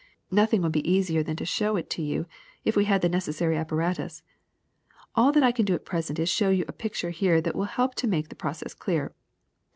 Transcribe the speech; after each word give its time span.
Nothing 0.31 0.63
would 0.63 0.71
be 0.71 0.91
easier 0.91 1.21
than 1.21 1.35
to 1.35 1.45
show 1.45 1.75
it 1.75 1.87
to 1.91 2.01
you 2.01 2.25
if 2.65 2.75
we 2.75 2.85
had 2.85 3.03
the 3.03 3.07
necessary 3.07 3.55
apparatus. 3.55 4.23
All 5.13 5.31
that 5.31 5.43
I 5.43 5.51
can 5.51 5.63
do 5.63 5.75
at 5.75 5.85
present 5.85 6.17
is 6.17 6.27
to 6.27 6.35
show 6.35 6.49
you 6.49 6.65
a 6.67 6.71
pic 6.73 6.95
ture 6.95 7.11
here 7.11 7.39
that 7.39 7.55
will 7.55 7.65
help 7.65 7.93
to 7.97 8.07
make 8.07 8.29
the 8.29 8.35
process 8.35 8.73
clear. 8.73 9.13